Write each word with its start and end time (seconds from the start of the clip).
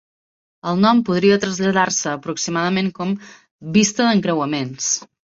El 0.69 0.79
nom 0.83 1.01
podia 1.09 1.35
traslladar-se 1.43 2.09
aproximadament 2.19 2.89
com 2.99 3.11
"vista 3.75 4.07
d'encreuaments". 4.07 4.89